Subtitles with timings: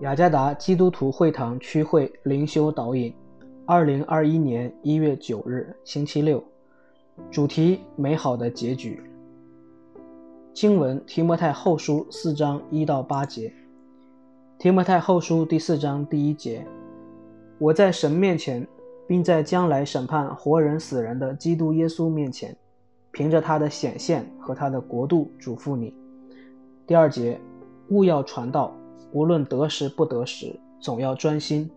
[0.00, 3.12] 雅加达基督徒会堂区会灵修导引，
[3.66, 6.40] 二零二一年一月九日，星期六，
[7.32, 9.02] 主题：美好的结局。
[10.54, 13.52] 经文：提摩太后书四章一到八节。
[14.56, 16.64] 提摩太后书第四章第一节：
[17.58, 18.64] 我在神面前，
[19.08, 22.56] 并在将来审判活人死人的基督耶稣面前，
[23.10, 25.92] 凭着他的显现和他的国度，嘱咐你。
[26.86, 27.40] 第二节：
[27.88, 28.72] 勿要传道。
[29.12, 31.70] 无论得时不得时，总要专心，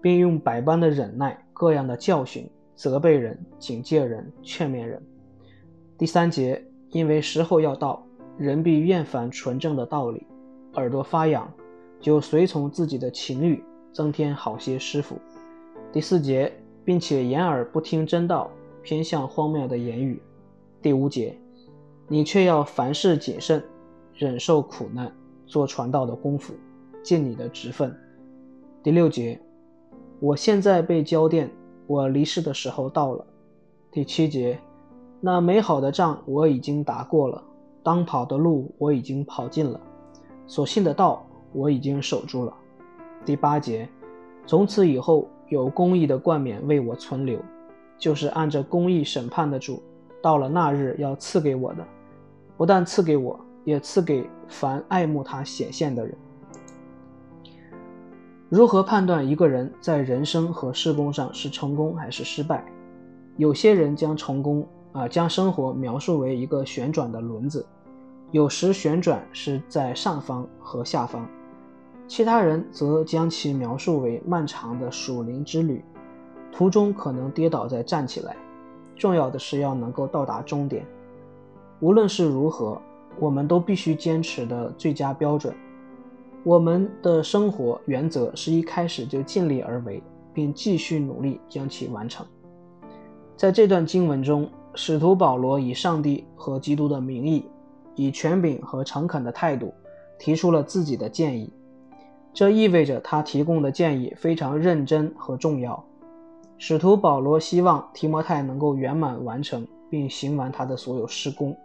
[0.00, 5.00] 并用百般的忍耐、各样的教训，责备人、警戒人、劝勉人。
[5.96, 8.04] 第三节，因为时候要到，
[8.36, 10.26] 人必厌烦纯正的道理，
[10.74, 11.52] 耳朵发痒，
[12.00, 13.62] 就随从自己的情欲，
[13.92, 15.16] 增添好些师傅。
[15.92, 16.52] 第四节，
[16.84, 18.50] 并且掩耳不听真道，
[18.82, 20.20] 偏向荒谬的言语。
[20.80, 21.38] 第五节，
[22.08, 23.62] 你却要凡事谨慎，
[24.14, 25.12] 忍受苦难，
[25.52, 26.54] 做传道的功夫。
[27.02, 27.92] 尽你的职分。
[28.80, 29.36] 第六节，
[30.20, 31.50] 我现在被交电，
[31.88, 33.26] 我离世的时候到了。
[33.90, 34.56] 第七节，
[35.20, 37.42] 那美好的仗我已经打过了，
[37.82, 39.80] 当跑的路我已经跑尽了，
[40.46, 42.54] 所信的道我已经守住了。
[43.24, 43.88] 第八节，
[44.46, 47.40] 从此以后有公义的冠冕为我存留，
[47.98, 49.82] 就是按着公义审判的主，
[50.22, 51.84] 到了那日要赐给我的，
[52.56, 56.16] 不但赐给我，也赐给凡爱慕他显现的人。
[58.48, 62.64] 如何判断一个人在人生和事工上是成功还是失败？
[63.38, 67.64] 有些人将成功啊，将生活描述为一个旋转的轮子，
[68.30, 71.22] 有时旋转是在上方和下方；
[72.06, 75.82] 其他人则将其描述为漫长的属灵之旅，
[76.52, 78.36] 途中可能跌倒再站起来。
[78.94, 80.86] 重要的是要能够到达终点。
[81.80, 82.78] 无论是如何，
[83.18, 85.54] 我们都必须坚持的最佳标准。
[86.44, 90.02] 我们的生活原则是一开始就尽力而为，
[90.34, 92.26] 并继续努力将其完成。
[93.36, 97.44] 在这段经文中，使徒保罗以上帝和基督的名义，
[97.94, 99.72] 以权柄和诚恳的态度，
[100.18, 101.52] 提出了自己的建议。
[102.32, 105.84] 这意味着他提供的建议非常认真和重要。
[106.58, 111.56] 使徒保罗希望提摩太能够圆满完成并行完他的所有施工。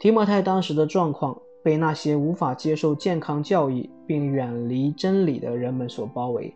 [0.00, 1.40] 提摩太当时的状况。
[1.62, 6.54] 被那些无法接受健康教义并远离真理的人们所包围。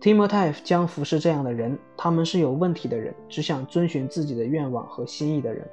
[0.00, 5.68] 提摩太将服侍这样的人，他们是有问题的人，只想遵循自己的愿望和心意的人。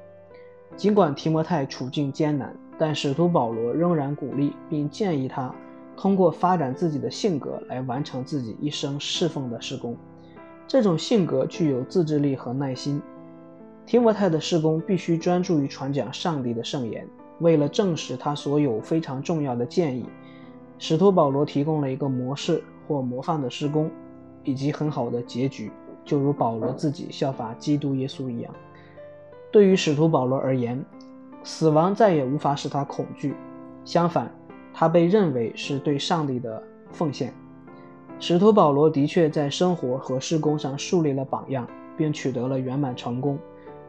[0.76, 5.54] 尽管提摩太处境艰难，但使徒保罗仍然鼓励并建议他
[5.96, 9.96] 通过发展自己的性格来完成自己一生侍奉的事工。
[10.66, 13.00] 这种性格具有自制力和耐心。
[13.84, 17.06] 提摩太的事工必须专注于传讲上帝的圣言。
[17.40, 20.06] 为了证实他所有非常重要的建议，
[20.78, 23.90] 使徒保罗提供了一个模式或模范的施工，
[24.44, 25.70] 以及很好的结局，
[26.04, 28.54] 就如保罗自己效法基督耶稣一样。
[29.50, 30.82] 对于使徒保罗而言，
[31.42, 33.34] 死亡再也无法使他恐惧，
[33.84, 34.32] 相反，
[34.72, 36.62] 他被认为是对上帝的
[36.92, 37.34] 奉献。
[38.20, 41.66] 使徒保罗的确在生活和施工上树立了榜样，
[41.96, 43.36] 并取得了圆满成功，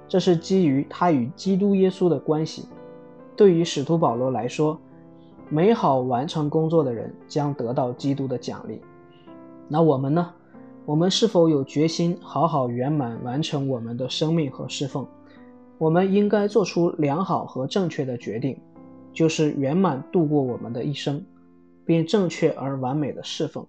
[0.07, 2.67] 这是基于他与基督耶稣的关系。
[3.35, 4.79] 对于使徒保罗来说，
[5.49, 8.81] 美好完成工作的人将得到基督的奖励。
[9.67, 10.31] 那我们呢？
[10.85, 15.07] 我们是否有决心好好圆满完成我们的生命和侍奉？
[15.77, 18.57] 我们应该做出良好和正确的决定，
[19.13, 21.23] 就是圆满度过我们的一生，
[21.85, 23.65] 并正确而完美的侍奉。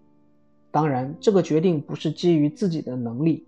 [0.72, 3.46] 当然，这个决定不是基于自己的能力，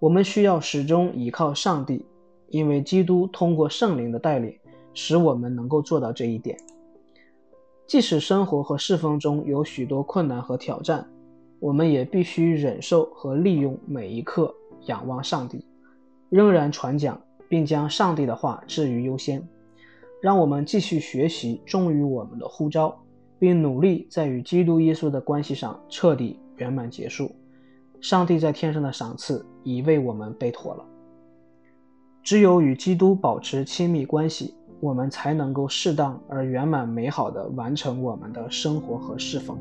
[0.00, 2.04] 我们需要始终依靠上帝，
[2.48, 4.52] 因为基督通过圣灵的带领。
[4.92, 6.58] 使我们能够做到这一点。
[7.86, 11.08] 即使生活和侍奉中有许多困难和挑战，
[11.58, 14.52] 我们也必须忍受和利用每一刻，
[14.86, 15.64] 仰望上帝，
[16.28, 19.46] 仍然传讲，并将上帝的话置于优先。
[20.20, 23.00] 让我们继续学习，忠于我们的呼召，
[23.38, 27.30] 并努力在与基督耶稣的关系上彻底圆满结束。
[28.00, 30.84] 上帝在天上的赏赐已为我们备妥了。
[32.22, 34.54] 只有与基督保持亲密关系。
[34.80, 39.58] 我们才能够适当而圆满美好的完成我们的生活和侍奉。